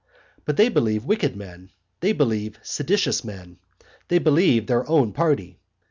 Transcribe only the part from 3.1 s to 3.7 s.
men,